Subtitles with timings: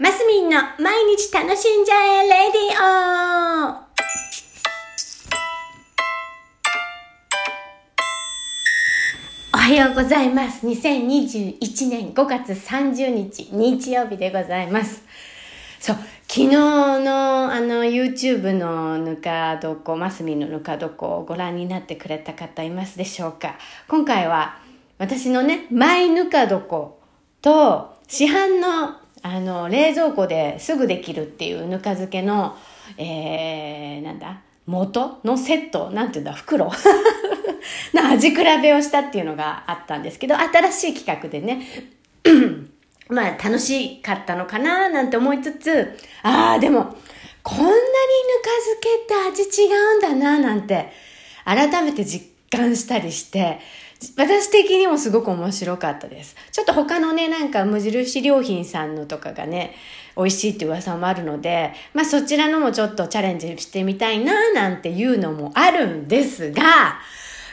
[0.00, 3.88] マスミンの毎日楽しんじゃえレディオ
[9.52, 10.64] おはようございます。
[10.64, 15.02] 2021年5月30日日曜日でございます。
[15.80, 15.96] そう、
[16.28, 23.56] 昨日のあの YouTube のぬか床、マスミンのぬか床をご覧になってくれた方いますでしょうか
[23.88, 24.60] 今回は
[24.98, 26.92] 私のね、マイぬか床
[27.42, 32.56] と市販のあの冷蔵庫ですぐできるっていうぬか漬けの、
[32.96, 36.66] えー、なんだ元のセット、なんていうんだ、袋
[37.94, 41.66] の味比べをしたっていうのがあったんですけど、新しい企画でね、
[43.08, 46.94] まあ楽しかったのかななんて思いつつ、ああ、でも、
[47.42, 50.92] こんなにぬか漬けって味違うんだななんて、
[51.46, 53.60] 改めて実感したりして、
[54.16, 56.36] 私的にもすごく面白かったです。
[56.52, 59.74] ちょっと他のね、なんか無印良品さんのとかがね、
[60.16, 67.00] 美味しいって噂もあるので、まあそちらのもちょっとチャレンジしてみたいななんていうのもあるんですが、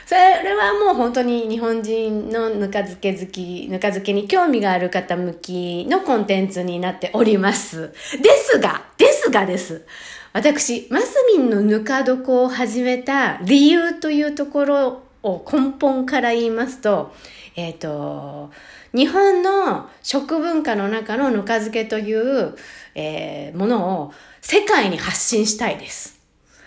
[0.06, 7.92] それはもう本当に日本人のぬか漬け好き、ぬか漬けに興味がある方向きのコンテンツになっております。
[8.22, 9.84] ですが、ですがです。
[10.32, 17.14] 私、マスミンのぬか床を始めた理由というところを根本から言いますと、
[17.56, 18.50] えっ、と、
[18.94, 22.56] 日本の食文化の中のぬか漬けという、
[22.94, 26.20] えーものを世界に発信したいです。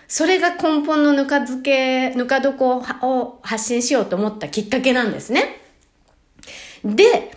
[0.06, 5.60] それが根本のぬか漬け、ぬか床をを発信しようと思ったきっかけなんですね。
[6.84, 7.32] で、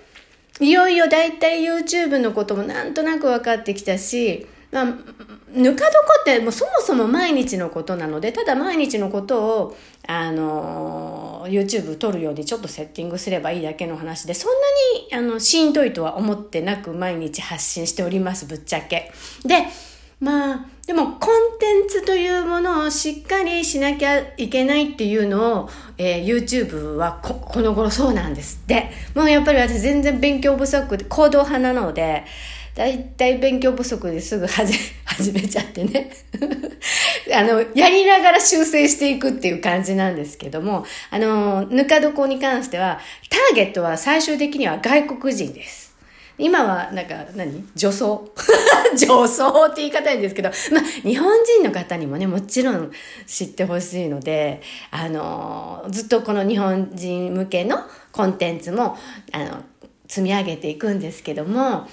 [0.59, 4.85] いよいよだいたい YouTube のこともなんとなく分かってきたし、まあ、
[5.53, 14.51] ぬか床ってもうそもそも毎日のことなので、ただ毎日のことを、あの、YouTube 撮るようにちょっとセッティングすればいいだけの話で、そん
[15.11, 19.11] なに、あの、しんどいとは思ってなく毎日発信しております、ぶっちゃけ。
[19.45, 19.67] で、
[20.19, 28.89] まあ、でもコンテンツというものをしっかりしなきゃいけないっていうのを、えー YouTube はここの頃そうなんですって。
[29.13, 32.23] もうやっぱり私全然勉強不足で、行動派なので、
[32.75, 34.73] だいたい勉強不足ですぐはじ
[35.05, 36.09] 始めちゃってね。
[37.33, 45.93] あの、やりながら修正していくっていう感じなんですけども、あの、ぬか床に関しては、ターゲットは最終的には外国人です。
[46.39, 48.27] 今は、なんか何、女装？
[48.97, 52.91] 女装って言い方なんですけど、まあ、日本人の方にもね、もちろん
[53.27, 57.77] 知ってほしいので、あの、ずっとこの日本人向けの
[58.11, 58.97] コンテンツも、
[59.31, 59.63] あの、
[60.07, 61.87] 積み上げていくんですけども、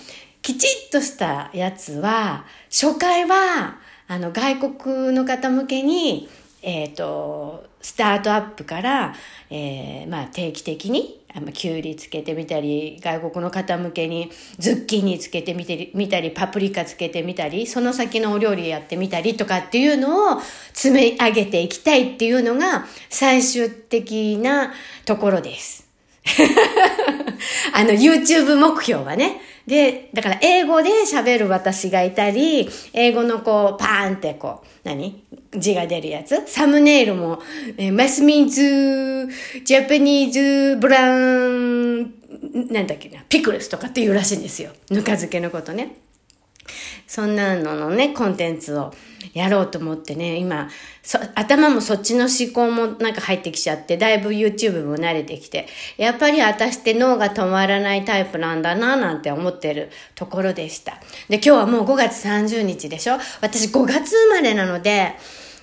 [0.54, 3.78] きちっとしたやつは、初回は、
[4.08, 6.28] あの、外国の方向けに、
[6.62, 9.14] えっ、と、スタートアップから、
[9.48, 20.40] えーまあ定期的に、あまあ、きゅうりつけてみたり、外国の方向けにズッキーニつけてみてみたり、パプリカつけてみたり、その先のお料理やってみたりとかっていうのを
[20.72, 24.72] 積み上げていきたいっていうのが最終的な
[25.04, 25.88] ところです。
[27.72, 29.40] あの、YouTube 目標はね。
[29.70, 35.22] で、だから英語で喋る私がいたり、英語のこう、パーンってこう、何？
[35.56, 36.42] 字が出るやつ？
[36.46, 37.38] サムネイルも、
[37.76, 39.28] えーマスミンズ、
[39.64, 42.14] ジャパニーズ、ブラウン、
[42.72, 44.72] なんだっけな、ピクルスとかっていうらしいんですよ。
[44.90, 45.94] ぬか漬けのことね。
[47.06, 48.94] そんなののね、コンテンツを
[49.34, 50.68] やろうと思ってね、今、
[51.34, 55.66] 頭もそっちの思考もなんか入ってきちゃって、だいぶ YouTube も慣れてきて、
[55.96, 61.00] やっぱり私って脳が止まらないタイプなんだな、なんて思ってるところでした。
[61.28, 63.18] で、今日はもう5月30日でしょ？
[63.40, 65.14] 私5月生まれなので、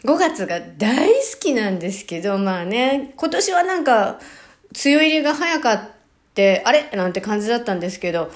[0.04, 4.20] 5月が大好きなんですけど、まあね、今年はなんか、
[4.86, 5.90] 梅雨入りが早かっ
[6.36, 6.90] て、あれ？
[6.94, 8.32] なんて感じだったんですけど、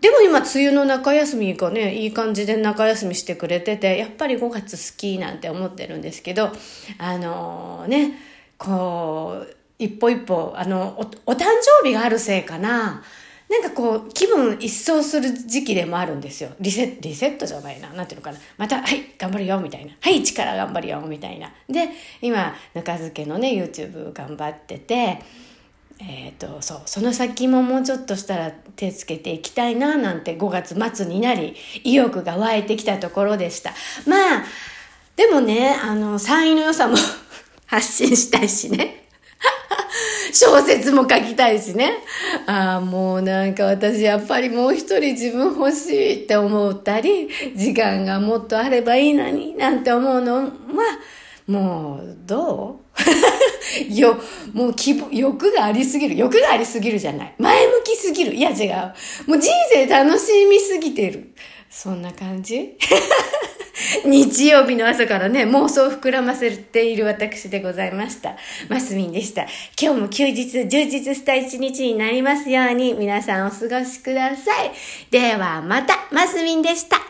[0.00, 6.50] でも今、梅雨の中休みがね、いい感じで中休みしてくれてて、やっぱり5月好きなんて思ってるんですけど、
[6.98, 8.12] あのね、
[8.58, 10.94] こう、一歩一歩、あの、
[11.26, 11.44] お、お誕
[11.82, 13.02] 生日があるせいかな、
[13.48, 16.50] なんかこう、気分一掃する時期でもあるんですよ。
[16.60, 17.88] リセット、リセットじゃないな。
[17.90, 18.38] なんていうのかな。
[18.58, 19.92] また、はい、頑張るよ、みたいな。
[20.00, 21.52] はい、力頑張るよ、みたいな。
[21.68, 21.88] で、
[22.20, 25.20] 今、ぬか漬けのね、YouTube 頑張ってて、
[25.98, 31.54] えっ、と、そう、その先ももうちょっとしたら手つけていきたいな、なんて5月末になり、
[31.84, 33.70] 意欲が湧いてきたところでした。
[34.06, 34.44] まあ、
[35.16, 36.96] でもね、あの、産位の良さも
[37.66, 39.04] 発信したいしね。
[40.32, 41.92] 小説も書きたいしね。
[42.46, 50.50] ああ、もうなんか私やっぱりもう一人自分欲しいって思ったり、時間がもっとあればいいのになんて思うのは、
[51.46, 53.55] もう、どう？
[53.90, 54.20] よ、
[54.52, 56.16] もう希望、欲がありすぎる。
[56.16, 57.34] 欲がありすぎるじゃない。
[57.38, 58.34] 前向きすぎる。
[58.34, 59.30] いや違う。
[59.30, 61.32] もう人生楽しみすぎてる。
[61.70, 62.76] そんな感じ？
[64.06, 68.36] 日曜日の朝からね、妄想を膨らませている私でございました。
[68.68, 69.42] マスミンでした。
[69.80, 74.72] 今日も休日充実した一日になりますように皆さんお過ごしください。
[75.10, 77.05] ではまた、マスミンでした。